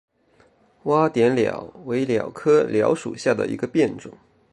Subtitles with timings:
[0.83, 4.11] 洼点蓼为蓼科蓼属下的一个变种。